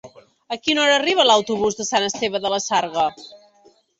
A 0.53 0.55
quina 0.67 0.81
hora 0.85 0.95
arriba 1.01 1.25
l'autobús 1.31 1.77
de 1.81 1.85
Sant 1.89 2.07
Esteve 2.07 2.43
de 2.47 2.53
la 2.53 2.61
Sarga? 2.71 3.07